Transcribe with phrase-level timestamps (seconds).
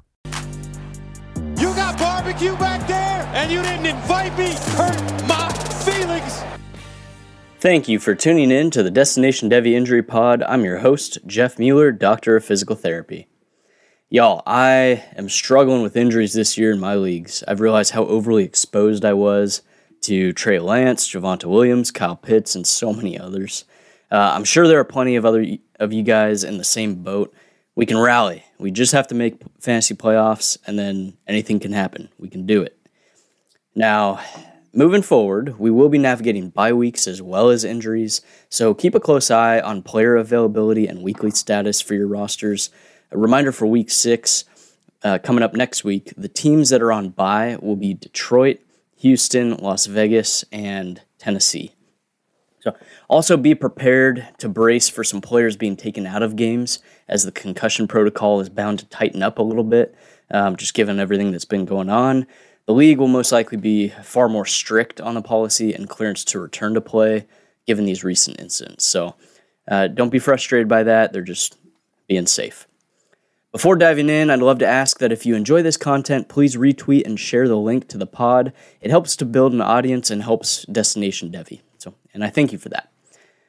[2.31, 4.53] barbecue back there, and you didn't invite me.
[4.75, 5.51] Hurt my
[5.83, 6.43] feelings.
[7.59, 10.41] Thank you for tuning in to the Destination Devy Injury Pod.
[10.43, 13.27] I'm your host, Jeff Mueller, Doctor of Physical Therapy.
[14.09, 17.43] Y'all, I am struggling with injuries this year in my leagues.
[17.47, 19.61] I've realized how overly exposed I was
[20.01, 23.65] to Trey Lance, Javonte Williams, Kyle Pitts, and so many others.
[24.09, 25.45] Uh, I'm sure there are plenty of other
[25.79, 27.33] of you guys in the same boat.
[27.75, 28.45] We can rally.
[28.61, 32.09] We just have to make fantasy playoffs, and then anything can happen.
[32.19, 32.77] We can do it.
[33.73, 34.19] Now,
[34.71, 38.99] moving forward, we will be navigating bye weeks as well as injuries, so keep a
[38.99, 42.69] close eye on player availability and weekly status for your rosters.
[43.09, 44.45] A reminder for week six
[45.03, 48.59] uh, coming up next week the teams that are on bye will be Detroit,
[48.97, 51.73] Houston, Las Vegas, and Tennessee.
[52.61, 52.75] So,
[53.09, 57.31] also be prepared to brace for some players being taken out of games as the
[57.31, 59.95] concussion protocol is bound to tighten up a little bit,
[60.29, 62.27] um, just given everything that's been going on.
[62.67, 66.39] The league will most likely be far more strict on the policy and clearance to
[66.39, 67.25] return to play
[67.65, 68.85] given these recent incidents.
[68.85, 69.15] So,
[69.67, 71.13] uh, don't be frustrated by that.
[71.13, 71.57] They're just
[72.07, 72.67] being safe.
[73.51, 77.05] Before diving in, I'd love to ask that if you enjoy this content, please retweet
[77.05, 78.53] and share the link to the pod.
[78.81, 81.61] It helps to build an audience and helps Destination Devy.
[81.81, 82.91] So, and I thank you for that.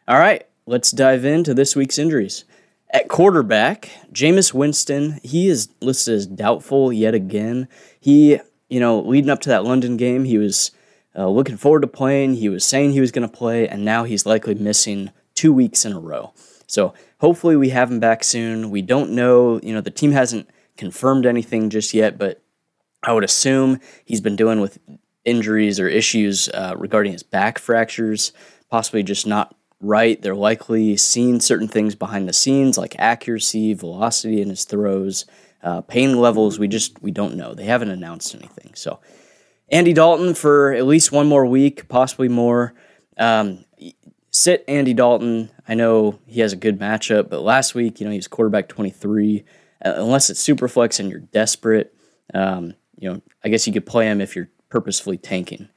[0.09, 2.45] All right, let's dive into this week's injuries.
[2.89, 7.69] At quarterback, Jameis Winston, he is listed as doubtful yet again.
[8.01, 10.71] He, you know, leading up to that London game, he was
[11.15, 12.37] uh, looking forward to playing.
[12.37, 15.85] He was saying he was going to play, and now he's likely missing two weeks
[15.85, 16.33] in a row.
[16.67, 18.71] So hopefully we have him back soon.
[18.71, 22.41] We don't know, you know, the team hasn't confirmed anything just yet, but
[23.03, 24.79] I would assume he's been doing with
[25.25, 28.33] injuries or issues uh, regarding his back fractures,
[28.71, 30.21] possibly just not right.
[30.21, 35.27] They're likely seeing certain things behind the scenes, like accuracy, velocity in his throws,
[35.63, 36.59] uh, pain levels.
[36.59, 37.55] We just we don't know.
[37.55, 38.73] They haven't announced anything.
[38.75, 39.01] So
[39.71, 42.75] Andy Dalton for at least one more week, possibly more.
[43.19, 43.65] Um,
[44.31, 45.51] sit Andy Dalton.
[45.69, 48.69] I know he has a good matchup, but last week, you know, he was quarterback
[48.69, 49.45] 23.
[49.85, 51.95] Uh, unless it's super flex and you're desperate,
[52.35, 55.69] um, you know, I guess you could play him if you're purposefully tanking.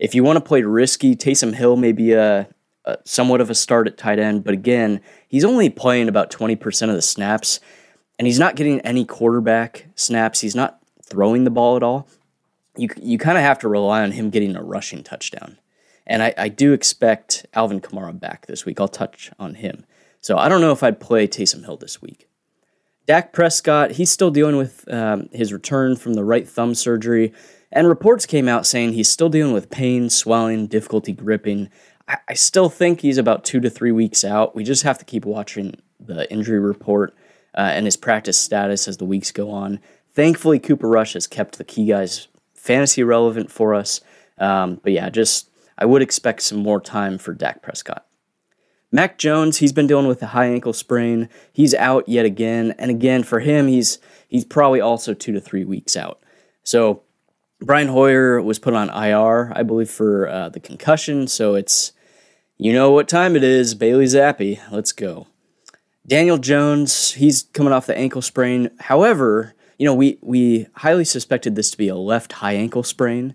[0.00, 2.48] If you want to play risky, Taysom Hill may be a,
[2.84, 6.88] a somewhat of a start at tight end, but again, he's only playing about 20%
[6.88, 7.60] of the snaps,
[8.18, 10.40] and he's not getting any quarterback snaps.
[10.40, 12.08] He's not throwing the ball at all.
[12.76, 15.56] You, you kind of have to rely on him getting a rushing touchdown.
[16.04, 18.80] And I, I do expect Alvin Kamara back this week.
[18.80, 19.86] I'll touch on him.
[20.20, 22.28] So I don't know if I'd play Taysom Hill this week.
[23.06, 27.32] Dak Prescott, he's still dealing with um, his return from the right thumb surgery.
[27.74, 31.68] And reports came out saying he's still dealing with pain, swelling, difficulty gripping.
[32.06, 34.54] I, I still think he's about two to three weeks out.
[34.54, 37.14] We just have to keep watching the injury report
[37.52, 39.80] uh, and his practice status as the weeks go on.
[40.12, 44.00] Thankfully, Cooper Rush has kept the key guys fantasy relevant for us.
[44.38, 48.06] Um, but yeah, just I would expect some more time for Dak Prescott.
[48.92, 51.28] Mac Jones, he's been dealing with a high ankle sprain.
[51.52, 53.98] He's out yet again, and again for him, he's
[54.28, 56.20] he's probably also two to three weeks out.
[56.62, 57.02] So
[57.60, 61.26] Brian Hoyer was put on IR, I believe, for uh, the concussion.
[61.26, 61.92] So it's,
[62.58, 63.74] you know what time it is.
[63.74, 64.60] Bailey Zappe.
[64.70, 65.28] Let's go.
[66.06, 68.70] Daniel Jones, he's coming off the ankle sprain.
[68.78, 73.34] However, you know, we, we highly suspected this to be a left high ankle sprain.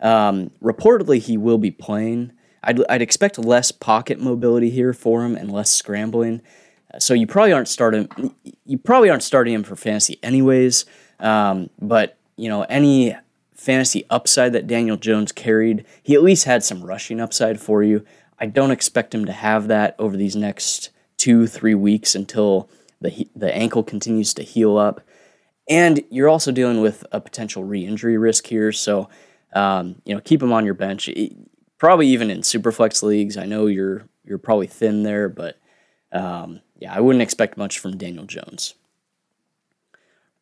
[0.00, 2.32] Um, reportedly, he will be playing.
[2.62, 6.42] I'd, I'd expect less pocket mobility here for him and less scrambling.
[6.98, 8.08] So you probably aren't starting.
[8.64, 10.84] You probably aren't starting him for fantasy anyways.
[11.20, 13.16] Um, but you know, any
[13.60, 18.04] fantasy upside that Daniel Jones carried, he at least had some rushing upside for you.
[18.38, 22.70] I don't expect him to have that over these next two, three weeks until
[23.02, 25.02] the the ankle continues to heal up.
[25.68, 29.10] And you're also dealing with a potential re-injury risk here, so
[29.52, 31.10] um, you know keep him on your bench.
[31.76, 33.36] Probably even in superflex leagues.
[33.36, 35.58] I know you're you're probably thin there, but
[36.12, 38.74] um, yeah, I wouldn't expect much from Daniel Jones.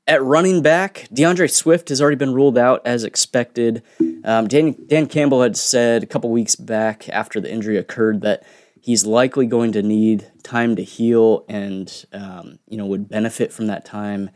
[0.08, 3.82] At running back, D'Andre Swift has already been ruled out as expected.
[4.24, 8.42] Um, Dan, Dan Campbell had said a couple weeks back after the injury occurred that
[8.80, 13.66] he's likely going to need time to heal and um, you know would benefit from
[13.66, 14.30] that time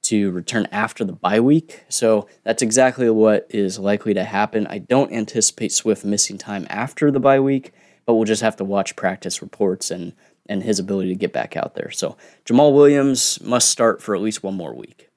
[0.00, 1.84] to return after the bye week.
[1.90, 4.66] So that's exactly what is likely to happen.
[4.66, 7.74] I don't anticipate Swift missing time after the bye week,
[8.06, 10.14] but we'll just have to watch practice reports and
[10.48, 11.90] and his ability to get back out there.
[11.90, 12.16] So
[12.46, 15.07] Jamaal Williams must start for at least one more week.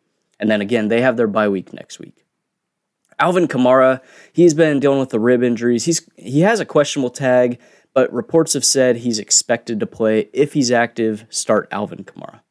[0.41, 2.25] And then again, they have their bye week next week.
[3.19, 4.01] Alvin Kamara,
[4.33, 5.85] he's been dealing with the rib injuries.
[5.85, 7.59] He's he has a questionable tag,
[7.93, 10.29] but reports have said he's expected to play.
[10.33, 12.41] If he's active, start Alvin Kamara.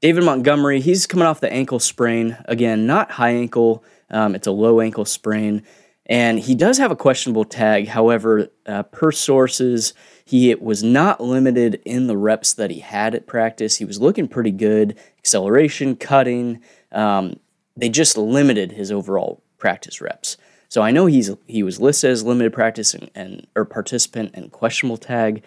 [0.00, 2.36] David Montgomery, he's coming off the ankle sprain.
[2.46, 5.62] Again, not high ankle, um, it's a low ankle sprain.
[6.06, 7.88] And he does have a questionable tag.
[7.88, 9.94] However, uh, per sources,
[10.24, 13.76] he was not limited in the reps that he had at practice.
[13.76, 16.60] He was looking pretty good, acceleration, cutting.
[16.90, 17.36] Um,
[17.76, 20.36] they just limited his overall practice reps.
[20.68, 24.50] So I know he's he was listed as limited practice and, and or participant and
[24.50, 25.42] questionable tag.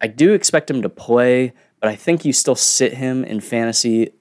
[0.00, 4.12] I do expect him to play, but I think you still sit him in fantasy.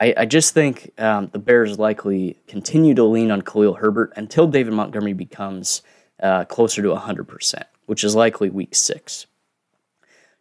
[0.00, 4.46] I, I just think um, the Bears likely continue to lean on Khalil Herbert until
[4.46, 5.82] David Montgomery becomes
[6.22, 9.26] uh, closer to 100%, which is likely week six.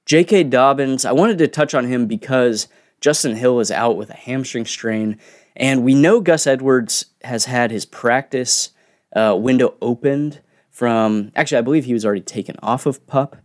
[0.05, 0.43] J.K.
[0.43, 2.67] Dobbins, I wanted to touch on him because
[3.01, 5.19] Justice Hill is out with a hamstring strain,
[5.55, 8.69] and we know Gus Edwards has had his practice
[9.15, 11.31] uh, window opened from.
[11.35, 13.37] Actually, I believe he was already taken off of pup.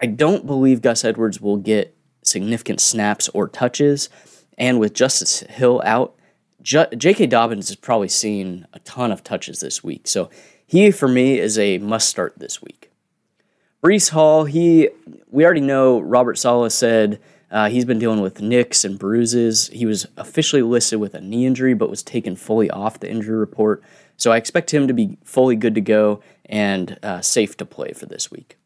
[0.00, 4.08] I don't believe Gus Edwards will get significant snaps or touches,
[4.62, 6.14] and with Justice Hill out,
[6.62, 7.26] J.K.
[7.26, 10.30] Dobbins has probably seen a ton of touches this week, so
[10.64, 12.92] he for me is a must start this week.
[13.82, 14.88] Breece Hall, he
[15.28, 17.20] we already know Robert Saleh said
[17.50, 19.66] uh, he's been dealing with nicks and bruises.
[19.72, 23.36] He was officially listed with a knee injury, but was taken fully off the injury
[23.36, 23.82] report.
[24.16, 27.94] So I expect him to be fully good to go and uh, safe to play
[27.94, 28.56] for this week.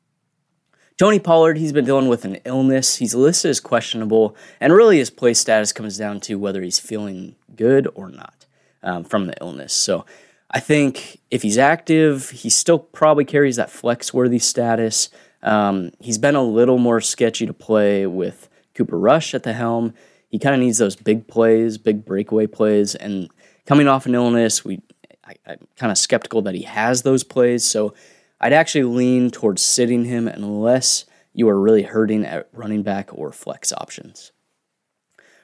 [0.98, 2.96] Tony Pollard, he's been dealing with an illness.
[2.96, 7.36] He's listed as questionable, and really his play status comes down to whether he's feeling
[7.54, 8.46] good or not
[8.82, 9.74] um, from the illness.
[9.74, 10.06] So
[10.50, 15.10] I think if he's active, he still probably carries that flex worthy status.
[15.42, 19.92] Um, he's been a little more sketchy to play with Cooper Rush at the helm.
[20.30, 23.28] He kind of needs those big plays, big breakaway plays, and
[23.66, 24.80] coming off an illness, we
[25.26, 27.66] I, am kind of skeptical that he has those plays.
[27.66, 27.94] So
[28.40, 33.32] I'd actually lean towards sitting him unless you are really hurting at running back or
[33.32, 34.32] flex options.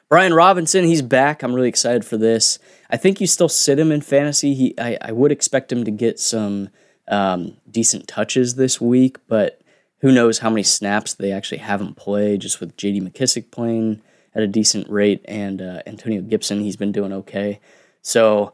[0.08, 1.42] Brian Robinson, he's back.
[1.42, 2.58] I'm really excited for this.
[2.90, 4.52] I think you still sit him in fantasy.
[4.54, 6.68] He, I, I would expect him to get some
[7.08, 9.62] um, decent touches this week, but
[10.00, 13.00] who knows how many snaps they actually haven't played, just with J.D.
[13.00, 14.02] McKissic playing
[14.34, 17.60] at a decent rate and uh, Antonio Gibson, he's been doing okay.
[18.02, 18.52] So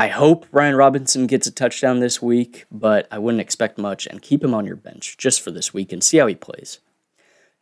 [0.00, 4.22] I hope Brian Robinson gets a touchdown this week, but I wouldn't expect much and
[4.22, 6.78] keep him on your bench just for this week and see how he plays.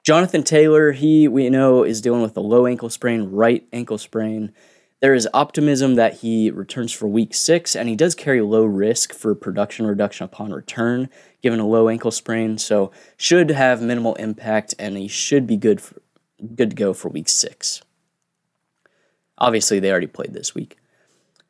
[0.04, 4.52] Jonathan Taylor, he we know is dealing with a low ankle sprain, right ankle sprain.
[5.00, 9.14] There is optimism that he returns for week six, and he does carry low risk
[9.14, 11.08] for production reduction upon return,
[11.42, 12.58] given a low ankle sprain.
[12.58, 16.02] So should have minimal impact, and he should be good for,
[16.54, 17.80] good to go for week six.
[19.38, 20.76] Obviously, they already played this week.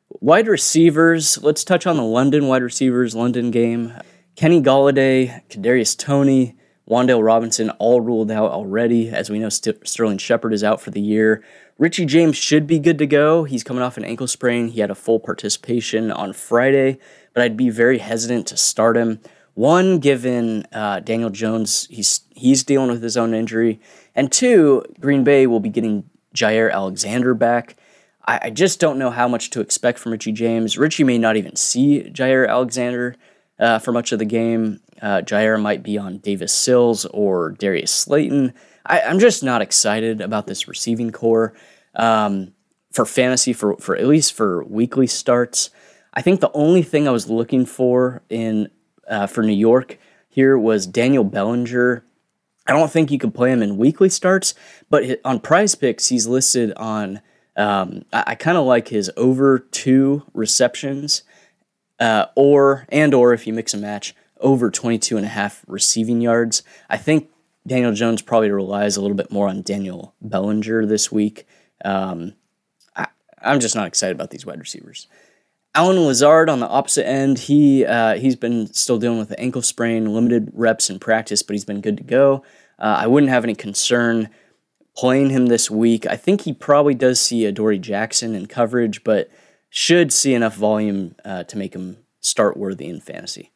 [0.09, 1.37] Wide receivers.
[1.43, 3.93] Let's touch on the London wide receivers London game.
[4.35, 6.55] Kenny Golladay, Kadarius Toney,
[6.89, 9.09] Wan'Dale Robinson all ruled out already.
[9.09, 11.43] As we know, St- Sterling Shepard is out for the year.
[11.77, 13.43] Richie James should be good to go.
[13.43, 14.69] He's coming off an ankle sprain.
[14.69, 16.99] He had a full participation on Friday,
[17.33, 19.19] but I'd be very hesitant to start him.
[19.55, 23.81] One, given uh, Daniel Jones, he's he's dealing with his own injury,
[24.15, 27.75] and two, Green Bay will be getting Jaire Alexander back.
[28.27, 30.77] I, I just don't know how much to expect from Richie James.
[30.77, 33.15] Richie may not even see Jaire Alexander
[33.57, 34.81] uh, for much of the game.
[35.01, 38.53] Uh, Jaire might be on David Sills or Darius Slayton.
[38.85, 41.53] I, am just not excited about this receiving corps
[41.95, 42.53] um,
[42.91, 45.69] for fantasy for for at least for weekly starts.
[46.13, 48.69] I think the only thing I was looking for in
[49.07, 52.03] uh, for New York here was Daniel Bellinger.
[52.65, 54.53] I don't think you can play him in weekly starts,
[54.89, 57.21] but on Prize Picks he's listed on.
[57.57, 61.23] Um, I, I kind of like his over two receptions,
[61.99, 66.21] uh, or and or if you mix and match over 22 and a half receiving
[66.21, 66.63] yards.
[66.89, 67.29] I think
[67.65, 71.47] Daniel Jones probably relies a little bit more on Daniel Bellinger this week.
[71.83, 72.33] Um,
[72.95, 73.07] I,
[73.41, 75.07] I'm just not excited about these wide receivers.
[75.75, 79.61] Allen Lazard on the opposite end, he uh, he's been still dealing with the ankle
[79.61, 82.43] sprain, limited reps in practice, but he's been good to go.
[82.79, 84.29] Uh, I wouldn't have any concern
[84.97, 86.07] playing him this week.
[86.07, 89.29] I think he probably does see Adoree Jackson in coverage, but
[89.69, 93.51] should see enough volume uh, to make him start worthy in fantasy.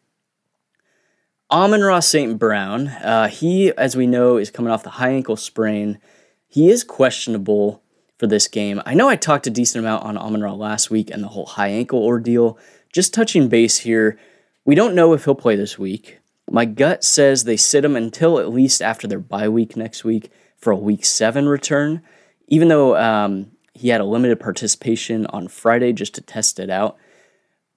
[1.50, 2.38] Amon-Ra St.
[2.38, 6.00] Brown, uh, he, as we know, is coming off the high ankle sprain.
[6.48, 7.82] He is questionable
[8.18, 8.82] for this game.
[8.86, 11.70] I know I talked a decent amount on Amon-Ra last week and the whole high
[11.70, 12.58] ankle ordeal.
[12.94, 14.18] Just touching base here,
[14.64, 16.20] we don't know if he'll play this week.
[16.50, 20.32] My gut says they sit him until at least after their bye week next week
[20.62, 22.02] for a week seven return,
[22.48, 26.98] even though um, he had a limited participation on Friday just to test it out.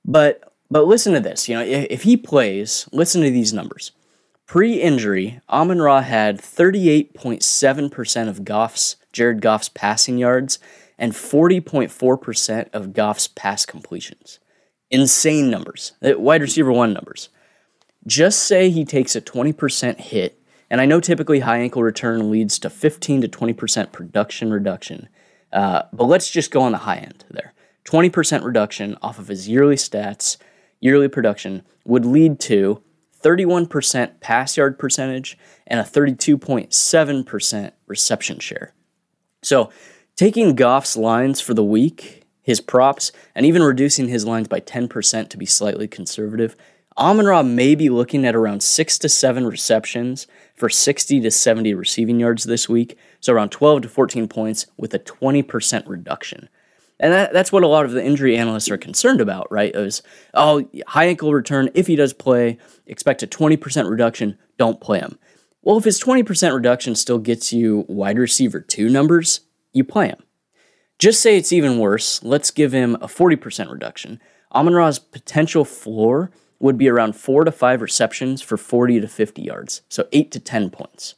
[0.05, 1.49] But but listen to this.
[1.49, 3.93] You know, if, if he plays, listen to these numbers.
[4.47, 10.59] Pre-injury, Amon Ra had 38.7% of Goff's Jared Goff's passing yards
[10.99, 14.39] and 40.4% of Goff's pass completions.
[14.91, 15.93] Insane numbers.
[16.03, 17.31] Wide receiver one numbers.
[18.07, 20.39] Just say he takes a 20% hit,
[20.71, 25.09] and I know typically high ankle return leads to 15 to 20% production reduction,
[25.53, 27.53] uh, but let's just go on the high end there.
[27.85, 30.37] 20% reduction off of his yearly stats,
[30.81, 32.83] yearly production, would lead to
[33.23, 38.75] 31% pass yard percentage and a 32.7% reception share.
[39.43, 39.71] So,
[40.17, 45.29] taking Goff's lines for the week, his props, and even reducing his lines by 10%
[45.29, 46.57] to be slightly conservative,
[46.97, 51.75] Amon Ra may be looking at around six to seven receptions for 60 to 70
[51.75, 56.49] receiving yards this week, so around 12 to 14 points with a 20% reduction.
[57.01, 59.75] And that, that's what a lot of the injury analysts are concerned about, right?
[59.75, 65.01] Is, oh, high ankle return, if he does play, expect a 20% reduction, don't play
[65.01, 65.19] him.
[65.63, 69.41] Well, if his 20% reduction still gets you wide receiver two numbers,
[69.73, 70.23] you play him.
[70.99, 74.21] Just say it's even worse, let's give him a 40% reduction.
[74.53, 79.43] Amon Ra's potential floor would be around four to five receptions for 40 to 50
[79.43, 81.15] yards, so eight to 10 points.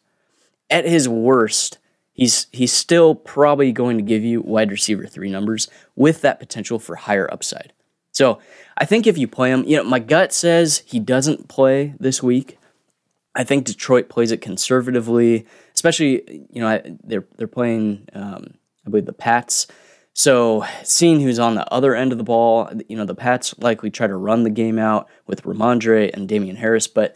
[0.71, 1.79] At his worst,
[2.13, 6.79] he's he's still probably going to give you wide receiver three numbers with that potential
[6.79, 7.73] for higher upside.
[8.11, 8.41] So
[8.79, 12.23] I think if you play him, you know, my gut says he doesn't play this
[12.23, 12.59] week.
[13.35, 18.55] I think Detroit plays it conservatively, especially you know they're they're playing um,
[18.87, 19.67] I believe the Pats.
[20.19, 23.91] So seeing who's on the other end of the ball, you know, the Pats likely
[23.91, 26.89] try to run the game out with Rhamondre and Damien Harris.
[26.89, 27.15] But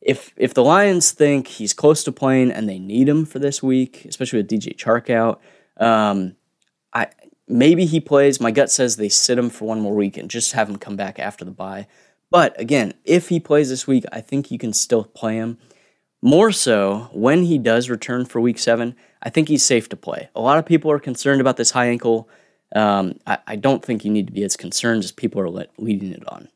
[0.00, 3.62] if if the Lions think he's close to playing and they need him for this
[3.62, 5.42] week, especially with DJ Chark out,
[5.76, 6.34] um,
[6.94, 7.08] I
[7.46, 8.40] maybe he plays.
[8.40, 10.96] My gut says they sit him for one more week and just have him come
[10.96, 11.88] back after the bye.
[12.30, 15.58] But again, if he plays this week, I think you can still play him.
[16.22, 20.28] More so, when he does return for week seven, I think he's safe to play.
[20.34, 22.28] A lot of people are concerned about this high ankle.
[22.74, 26.12] Um, I, I, don't think you need to be as concerned as people are leading
[26.12, 26.48] it on.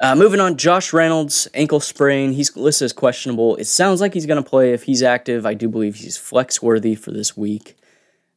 [0.00, 2.32] Uh, moving on, Josh Reynolds, ankle sprain.
[2.32, 3.56] He's listed as questionable.
[3.56, 5.46] It sounds like he's going to play if he's active.
[5.46, 7.76] I do believe he's flex worthy for this week.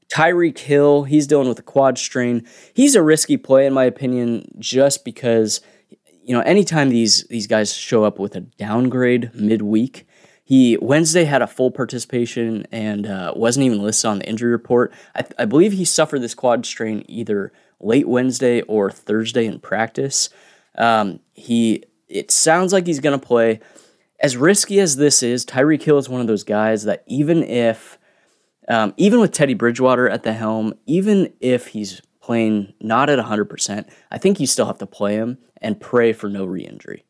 [0.10, 2.48] Tyreek Hill, he's dealing with a quad strain.
[2.74, 5.62] He's a risky play, in my opinion, just because
[6.28, 10.06] you know, anytime these these guys show up with a downgrade midweek,
[10.44, 14.94] he Wednesday had a full participation and uh, wasn't even listed on the injury report.
[15.16, 20.30] I, I, believe he suffered this quad strain either late Wednesday or Thursday in practice.
[20.78, 23.62] Um, he it sounds like he's going to play.
[24.20, 27.98] As risky as this is, Tyreek Hill is one of those guys that even if,
[28.68, 33.90] um, even with Teddy Bridgewater at the helm, even if he's playing not at 100%,
[34.12, 37.06] I think you still have to play him and pray for no re injury.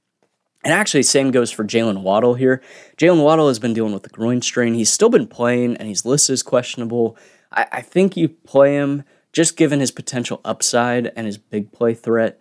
[0.63, 2.62] And actually, same goes for Jalen Waddle here.
[2.97, 4.75] Jalen Waddle has been dealing with the groin strain.
[4.75, 7.17] He's still been playing, and he's listed as questionable.
[7.51, 11.95] I, I think you play him just given his potential upside and his big play
[11.95, 12.39] threat.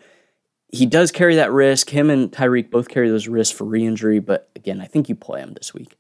[0.71, 1.89] He does carry that risk.
[1.89, 5.41] Him and Tyreek both carry those risks for re-injury, but again, I think you play
[5.41, 5.97] him this week.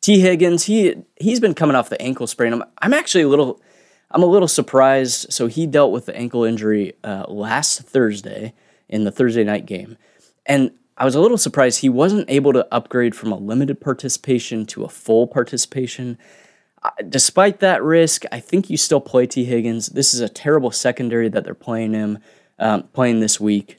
[0.00, 2.52] Tee Higgins, he he's been coming off the ankle sprain.
[2.52, 3.60] I'm, I'm actually a little
[4.12, 5.32] I'm a little surprised.
[5.32, 8.54] So he dealt with the ankle injury uh, last Thursday
[8.88, 9.96] in the Thursday night game.
[10.46, 14.66] And I was a little surprised he wasn't able to upgrade from a limited participation
[14.66, 16.18] to a full participation.
[16.82, 19.88] Uh, despite that risk, I think you still play Tee Higgins.
[19.88, 22.18] This is a terrible secondary that they're playing him,
[22.58, 23.78] um, playing this week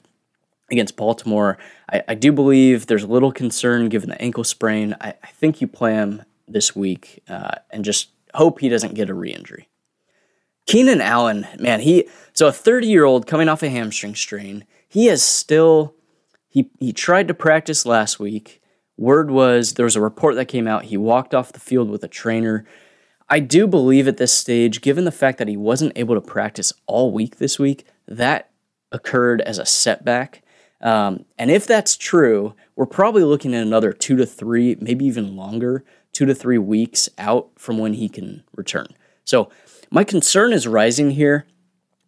[0.70, 1.58] against Baltimore.
[1.92, 4.96] I, I, do believe there's a little concern given the ankle sprain.
[5.00, 9.10] I, I think you play him this week uh, and just hope he doesn't get
[9.10, 9.68] a re injury.
[10.66, 15.08] Keenan Allen, man, he so a 30 year old coming off a hamstring strain he
[15.08, 15.96] is still
[16.48, 18.62] he he tried to practice last week.
[18.96, 22.04] Word was there was a report that came out he walked off the field with
[22.04, 22.64] a trainer.
[23.28, 26.72] I do believe at this stage, given the fact that he wasn't able to practice
[26.86, 28.50] all week this week, that
[28.92, 30.42] occurred as a setback.
[30.80, 35.34] Um, and if that's true, we're probably looking at another two to three, maybe even
[35.34, 38.86] longer, two to three weeks out from when he can return.
[39.24, 39.50] So
[39.90, 41.46] my concern is rising here.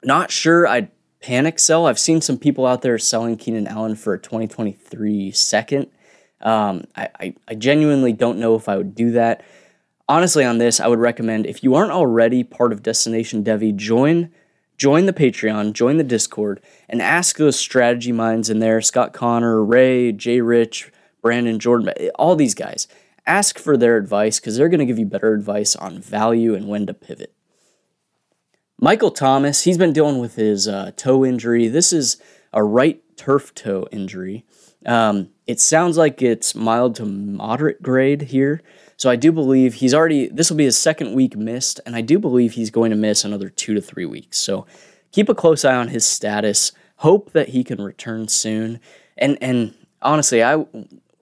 [0.05, 1.87] Not sure I'd panic sell.
[1.87, 5.89] I've seen some people out there selling Keenan Allen for a 2023 second.
[6.41, 9.45] Um, I, I, I genuinely don't know if I would do that.
[10.09, 14.31] Honestly, on this, I would recommend if you aren't already part of Destination Devy, join
[14.77, 19.65] join the Patreon, join the Discord, and ask those strategy minds in there Scott Connor,
[19.65, 20.93] Ray, Jay Rich,
[21.23, 22.87] Brandon, Jordan, all these guys.
[23.27, 26.69] Ask for their advice because they're going to give you better advice on value and
[26.69, 27.33] when to pivot.
[28.79, 31.67] Michael Thomas, he's been dealing with his uh, toe injury.
[31.67, 32.19] This is
[32.53, 34.45] a right turf toe injury.
[34.85, 38.63] Um, it sounds like it's mild to moderate grade here.
[38.97, 42.01] So I do believe he's already, this will be his second week missed, and I
[42.01, 44.39] do believe he's going to miss another two to three weeks.
[44.39, 44.67] So
[45.13, 46.73] keep a close eye on his status.
[46.97, 48.81] Hope that he can return soon.
[49.19, 50.65] And, and honestly, I,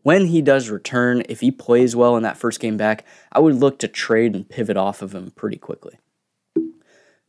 [0.05, 3.55] when he does return, if he plays well in that first game back, I would
[3.55, 5.99] look to trade and pivot off of him pretty quickly.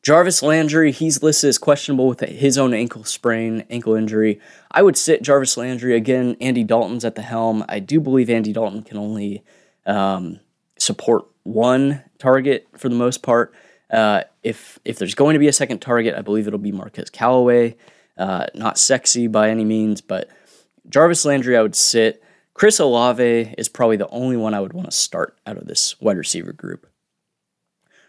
[0.03, 4.41] Jarvis Landry, he's listed as questionable with his own ankle sprain, ankle injury.
[4.69, 6.35] I would sit Jarvis Landry again.
[6.41, 7.63] Andy Dalton's at the helm.
[7.69, 9.43] I do believe Andy Dalton can only
[9.85, 10.41] um,
[10.77, 13.53] support one target for the most part.
[13.89, 17.09] Uh, if if there's going to be a second target, I believe it'll be Marquez
[17.09, 17.77] Callaway.
[18.17, 20.29] Uh, not sexy by any means, but
[20.89, 22.21] Jarvis Landry, I would sit.
[22.55, 25.99] Chris Olave is probably the only one I would want to start out of this
[25.99, 26.87] wide receiver group.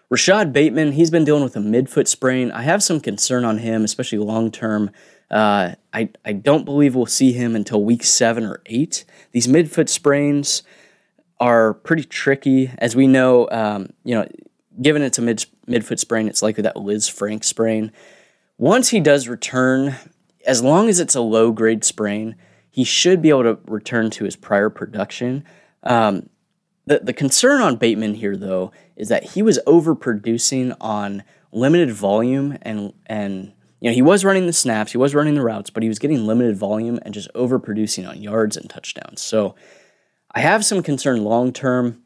[0.08, 2.52] Rashod Bateman, he's been dealing with a midfoot sprain.
[2.52, 4.92] I have some concern on him, especially long term.
[5.28, 9.04] Uh, I, I don't believe we'll see him until week seven or eight.
[9.32, 10.62] These midfoot sprains
[11.40, 12.70] are pretty tricky.
[12.78, 14.28] As we know, um, you know,
[14.80, 17.90] given it's a mid, midfoot sprain, it's likely that Lisfranc sprain.
[18.58, 19.96] Once he does return,
[20.46, 22.36] as long as it's a low grade sprain,
[22.76, 25.42] he should be able to return to his prior production.
[25.82, 26.28] Um,
[26.84, 32.58] the, the concern on Bateman here, though, is that he was overproducing on limited volume
[32.60, 35.82] and and you know he was running the snaps, he was running the routes, but
[35.82, 39.22] he was getting limited volume and just overproducing on yards and touchdowns.
[39.22, 39.54] So
[40.32, 42.02] I have some concern long term,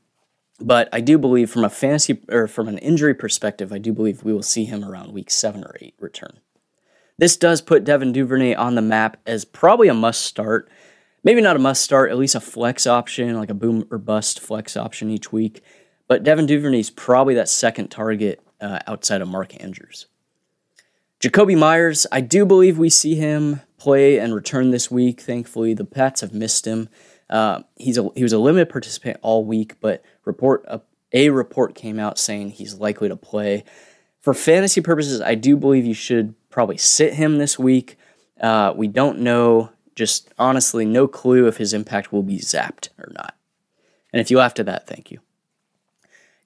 [0.60, 4.22] but I do believe from a fantasy or from an injury perspective, I do believe
[4.22, 6.38] we will see him around week seven or eight return.
[7.20, 10.70] This does put Devin Duvernay on the map as probably a must start.
[11.22, 14.40] Maybe not a must start, at least a flex option, like a boom or bust
[14.40, 15.62] flex option each week.
[16.08, 20.06] But Devin Duvernay is probably that second target uh, outside of Mark Andrews.
[21.20, 25.20] Jakobi Meyers, I do believe we see him play and return this week.
[25.20, 26.88] Thankfully, the Pats have missed him.
[27.28, 30.80] Uh, he's a, he was a limited participant all week, but report a,
[31.12, 33.64] a report came out saying he's likely to play.
[34.20, 37.96] For fantasy purposes, I do believe you should probably sit him this week.
[38.40, 43.10] Uh, we don't know, just honestly, no clue if his impact will be zapped or
[43.14, 43.34] not.
[44.12, 45.20] And if you laughed at that, thank you.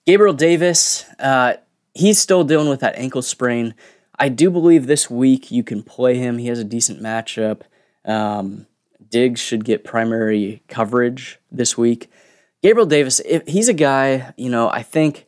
[0.07, 1.55] Gabriel Davis, uh,
[1.95, 3.75] he's still dealing with that ankle sprain.
[4.19, 6.39] I do believe this week you can play him.
[6.39, 7.63] He has a decent matchup.
[8.05, 8.67] Um,
[9.09, 12.11] Diggs should get primary coverage this week.
[12.63, 15.27] Gabriel Davis, if he's a guy, you know, I think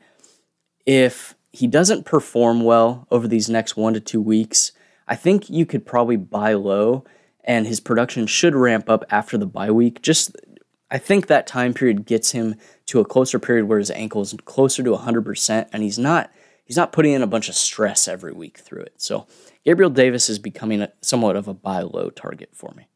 [0.84, 4.72] if he doesn't perform well over these next one to two weeks,
[5.08, 7.04] I think you could probably buy low
[7.44, 10.02] and his production should ramp up after the bye week.
[10.02, 10.36] Just
[10.90, 14.34] I think that time period gets him to a closer period where his ankle is
[14.44, 16.30] closer to 100% and he's not
[16.66, 18.94] he's not putting in a bunch of stress every week through it.
[18.98, 19.26] So
[19.64, 22.86] Gabriel Davis is becoming a, somewhat of a buy low target for me.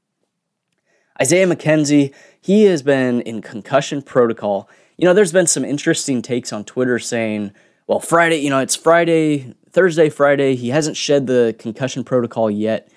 [1.19, 4.69] Isaiah McKenzie, he has been in concussion protocol.
[4.99, 7.53] You know, there's been some interesting takes on Twitter saying,
[7.91, 10.55] well, Friday, you know, it's Friday, Thursday, Friday.
[10.55, 12.89] He hasn't shed the concussion protocol yet.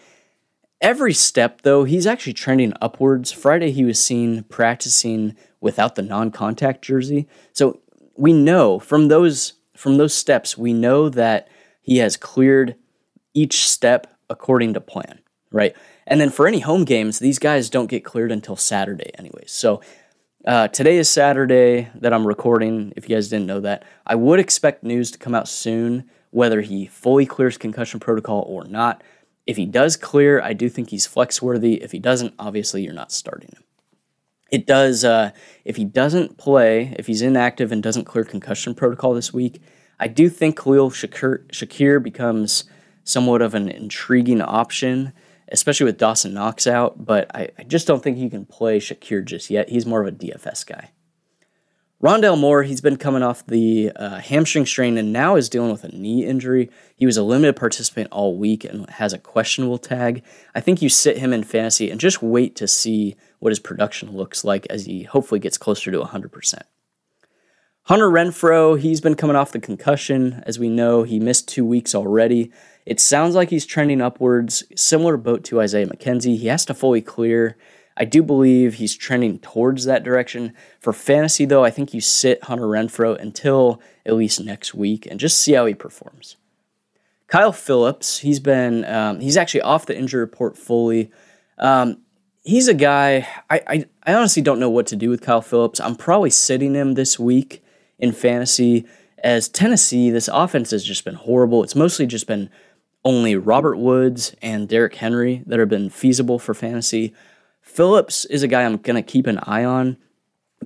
[0.81, 3.31] Every step, though, he's actually trending upwards.
[3.31, 7.27] Friday, he was seen practicing without the non-contact jersey.
[7.53, 7.79] So
[8.17, 11.47] we know from those from those steps, we know that
[11.81, 12.75] he has cleared
[13.33, 15.75] each step according to plan, right?
[16.05, 19.51] And then for any home games, these guys don't get cleared until Saturday, anyways.
[19.51, 19.81] So
[20.45, 22.93] uh, today is Saturday that I'm recording.
[22.95, 26.61] If you guys didn't know that, I would expect news to come out soon, whether
[26.61, 29.03] he fully clears concussion protocol or not.
[29.45, 31.81] If he does clear, I do think he's flex worthy.
[31.81, 33.63] If he doesn't, obviously you're not starting him.
[34.51, 35.31] It does, uh,
[35.65, 39.61] if he doesn't play, if he's inactive and doesn't clear concussion protocol this week,
[39.99, 42.65] I do think Khalil Shakir, Shakir becomes
[43.03, 45.13] somewhat of an intriguing option,
[45.53, 49.23] especially with Dawson Knox out, but I, I just don't think he can play Shakir
[49.23, 49.69] just yet.
[49.69, 50.91] He's more of a DFS guy.
[52.03, 55.85] Rondale Moore, he's been coming off the uh, hamstring strain and now is dealing with
[55.85, 56.69] a knee injury.
[56.97, 60.21] He was a limited participant all week and has a questionable tag.
[60.53, 64.11] I think you sit him in fantasy and just wait to see what his production
[64.11, 66.63] looks like as he hopefully gets closer to 100%.
[67.83, 70.41] Hunter Renfrow, he's been coming off the concussion.
[70.45, 72.51] As we know, he missed two weeks already.
[72.85, 76.37] It sounds like he's trending upwards, similar boat to Isaiah McKenzie.
[76.37, 77.57] He has to fully clear.
[77.95, 80.53] I do believe he's trending towards that direction.
[80.79, 85.19] For fantasy, though, I think you sit Hunter Renfrow until at least next week and
[85.19, 86.35] just see how he performs.
[87.27, 91.11] Kyle Philips, he's been um, he's actually off the injury report fully.
[91.57, 91.99] Um,
[92.43, 95.79] he's a guy I, I I honestly don't know what to do with Kyle Philips.
[95.79, 97.63] I'm probably sitting him this week
[97.97, 98.85] in fantasy
[99.23, 100.09] as Tennessee.
[100.09, 101.63] This offense has just been horrible.
[101.63, 102.49] It's mostly just been
[103.05, 107.13] only Robert Woods and Derrick Henry that have been feasible for fantasy.
[107.61, 109.97] Philips is a guy I'm going to keep an eye on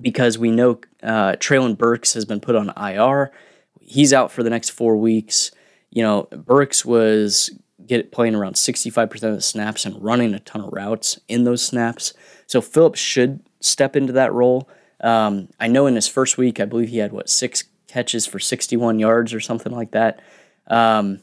[0.00, 3.32] because we know uh, Treylon Burks has been put on IR.
[3.80, 5.50] He's out for the next four weeks.
[5.90, 7.50] You know, Burks was
[7.86, 11.64] get playing around 65% of the snaps and running a ton of routes in those
[11.64, 12.12] snaps.
[12.46, 14.68] So Philips should step into that role.
[15.00, 18.38] Um, I know in his first week, I believe he had what six catches for
[18.38, 20.20] 61 yards or something like that.
[20.66, 21.20] Um,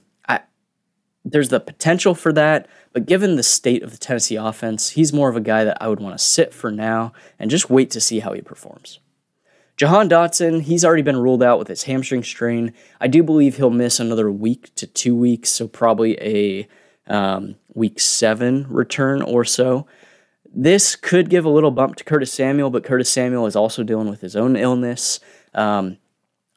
[1.26, 5.28] there's the potential for that, but given the state of the Tennessee offense, he's more
[5.28, 8.02] of a guy that I would want to sit for now and just wait to
[8.02, 9.00] see how he performs.
[9.76, 12.74] Jahan Dotson, he's already been ruled out with his hamstring strain.
[13.02, 16.68] I do believe he'll miss another week to two weeks, so probably a
[17.08, 19.86] um, week seven return or so.
[20.54, 24.10] This could give a little bump to Curtis Samuel, but Curtis Samuel is also dealing
[24.10, 25.20] with his own illness.
[25.54, 25.98] Um,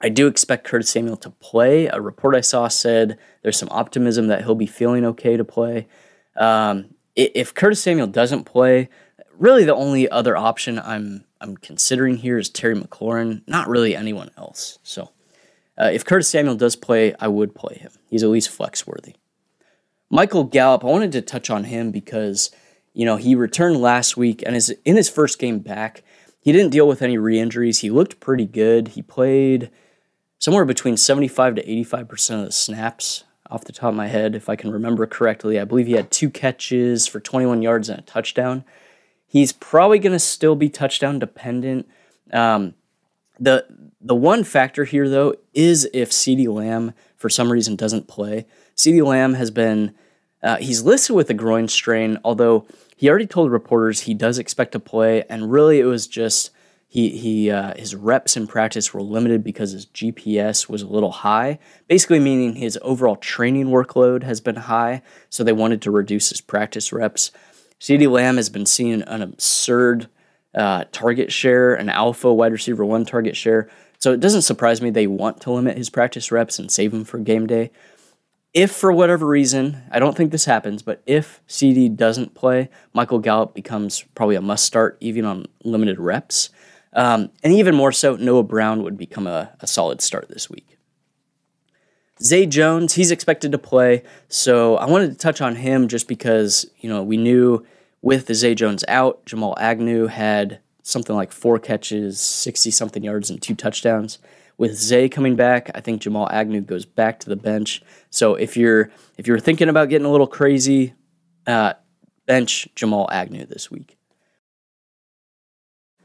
[0.01, 1.87] I do expect Curtis Samuel to play.
[1.87, 5.89] A report I saw said there's some optimism that he'll be feeling okay to play.
[6.37, 8.89] Um, if Curtis Samuel doesn't play,
[9.37, 14.31] really the only other option I'm I'm considering here is Terry McLaurin, not really anyone
[14.37, 14.81] else.
[14.83, 15.11] So
[15.81, 17.93] uh, if Curtis Samuel does play, I would play him.
[18.11, 19.15] He's at least flex worthy.
[20.11, 22.51] Michael Gallup, I wanted to touch on him because
[22.95, 26.03] you know he returned last week and is in his first game back.
[26.41, 27.81] He didn't deal with any re-injuries.
[27.81, 28.89] He looked pretty good.
[28.89, 29.71] He played
[30.39, 34.49] somewhere between 75 to 85% of the snaps off the top of my head, if
[34.49, 35.59] I can remember correctly.
[35.59, 38.65] I believe he had two catches for 21 yards and a touchdown.
[39.27, 41.89] He's probably going to still be touchdown dependent.
[42.33, 42.75] Um,
[43.39, 43.67] the
[44.01, 48.47] the one factor here though is if CeeDee Lamb for some reason doesn't play.
[48.77, 49.95] CeeDee Lamb has been
[50.43, 54.73] uh, he's listed with a groin strain, although he already told reporters he does expect
[54.73, 56.51] to play, and really it was just
[56.91, 61.13] he he uh, his reps in practice were limited because his GPS was a little
[61.13, 65.03] high, basically meaning his overall training workload has been high.
[65.29, 67.31] So they wanted to reduce his practice reps.
[67.79, 70.09] CeeDee Lamb has been seeing an absurd
[70.55, 73.69] uh, target share, an alpha wide receiver one target share.
[73.99, 77.05] So it doesn't surprise me they want to limit his practice reps and save him
[77.05, 77.71] for game day.
[78.55, 83.19] If for whatever reason, I don't think this happens, but if CeeDee doesn't play, Michael
[83.19, 86.49] Gallup becomes probably a must start even on limited reps.
[86.93, 90.79] Um, and even more so, Noah Brown would become a, a solid start this week.
[92.23, 96.69] Zay Jones, he's expected to play, so I wanted to touch on him just because
[96.81, 97.65] you know we knew
[98.03, 103.31] with the Zay Jones out, Jamal Agnew had something like four catches, sixty something yards,
[103.31, 104.19] and two touchdowns.
[104.57, 107.83] With Zay coming back, I think Jamal Agnew goes back to the bench.
[108.11, 110.95] So if you're if you're thinking about getting a little crazy,
[111.47, 111.75] uh,
[112.27, 113.98] bench Jamal Agnew this week.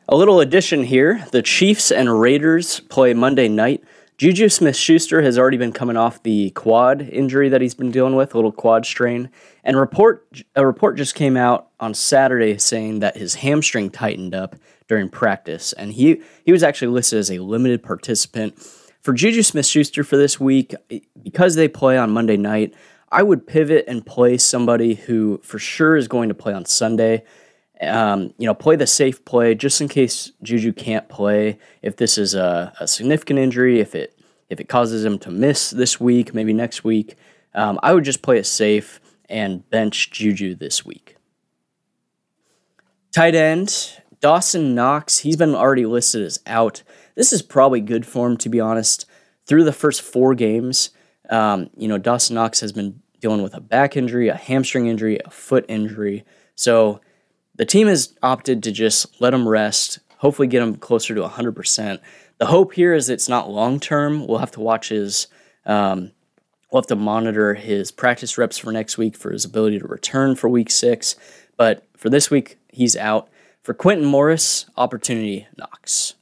[0.10, 3.82] A little addition here the Chiefs and Raiders play Monday night.
[4.18, 8.16] Juju Smith Schuster has already been coming off the quad injury that he's been dealing
[8.16, 9.30] with, a little quad strain.
[9.64, 14.58] And report a report just came out on Saturday saying that his hamstring tightened up
[14.90, 15.72] during practice.
[15.72, 18.60] And he, he was actually listed as a limited participant.
[19.02, 20.76] For Juju Smith Schuster for this week,
[21.24, 22.74] because they play on Monday night,
[23.10, 27.24] I would pivot and play somebody who for sure is going to play on Sunday
[27.84, 31.58] um, you know, play the safe play just in case Juju can't play.
[31.82, 34.18] If this is a, a significant injury, if it
[34.50, 37.16] if it causes him to miss this week, maybe next week,
[37.56, 41.18] um, I would just play it safe and bench Juju this week.
[43.12, 46.82] Tight end Dawson Knox, he's been already listed as out.
[47.16, 49.06] This is probably good for him, to be honest.
[49.46, 50.92] Through the first four games,
[51.30, 55.20] um, you know, Dawson Knox has been dealing with a back injury, a hamstring injury,
[55.26, 56.24] a foot injury.
[56.56, 57.02] So
[57.56, 62.00] the team has opted to just let him rest, hopefully get him closer to 100%.
[62.38, 64.28] The hope here is it's not long term.
[64.28, 65.28] We'll have to watch his,
[65.66, 66.12] um,
[66.72, 70.36] we'll have to monitor his practice reps for next week for his ability to return
[70.36, 71.16] for week six.
[71.58, 73.30] But for this week, he's out.
[73.62, 76.16] For Quintin Morris, opportunity knocks.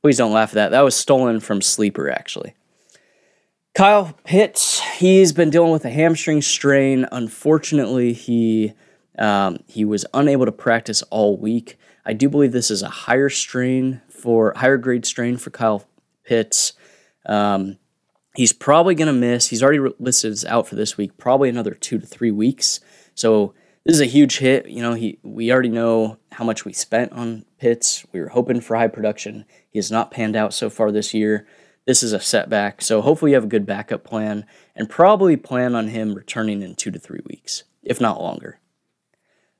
[0.00, 0.70] Please don't laugh at that.
[0.70, 2.54] That was stolen from Sleeper, actually.
[3.74, 7.06] Kyle Pitts, he's been dealing with a hamstring strain.
[7.10, 8.72] Unfortunately, he
[9.18, 11.78] um, he was unable to practice all week.
[12.04, 15.84] I do believe this is a higher strain for higher grade strain for Kyle
[16.24, 16.72] Pitts.
[17.26, 17.78] Um,
[18.36, 19.48] he's probably going to miss.
[19.48, 22.80] He's already listed as out for this week, probably another two to three weeks.
[23.14, 24.68] So this is a huge hit.
[24.68, 28.04] You know, he we already know how much we spent on Pitts.
[28.12, 29.44] We were hoping for high production.
[29.70, 31.46] He has not panned out so far this year
[31.86, 32.82] this is a setback.
[32.82, 36.74] So hopefully you have a good backup plan and probably plan on him returning in
[36.74, 38.58] two to three weeks, if not longer.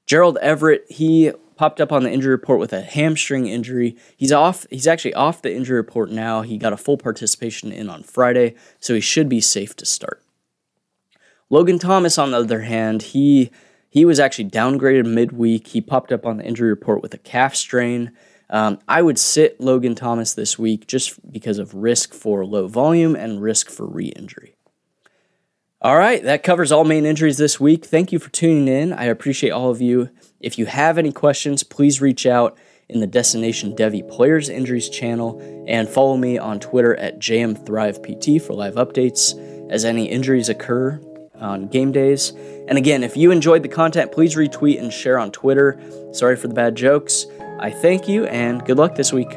[0.06, 3.96] Gerald Everett, he popped up on the injury report with a hamstring injury.
[4.16, 4.66] He's off.
[4.70, 6.42] He's actually off the injury report now.
[6.42, 10.22] He got a full participation in on Friday, so he should be safe to start.
[11.50, 13.50] Logan Thomas, on the other hand, he
[13.88, 15.68] he was actually downgraded midweek.
[15.68, 18.10] He popped up on the injury report with a calf strain.
[18.50, 23.14] Um, I would sit Logan Thomas this week just because of risk for low volume
[23.14, 24.56] and risk for re injury.
[25.84, 27.84] All right, that covers all main injuries this week.
[27.84, 28.94] Thank you for tuning in.
[28.94, 30.08] I appreciate all of you.
[30.40, 32.56] If you have any questions, please reach out
[32.88, 38.54] in the Destination Devy Players Injuries channel and follow me on Twitter at JMThrivePT for
[38.54, 39.38] live updates
[39.70, 40.98] as any injuries occur
[41.38, 42.30] on game days.
[42.66, 45.78] And again, if you enjoyed the content, please retweet and share on Twitter.
[46.12, 47.26] Sorry for the bad jokes.
[47.60, 49.36] I thank you and good luck this week.